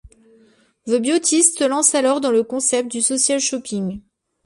[0.87, 4.01] The Beautyst se lance alors dans le concept du Social Shopping.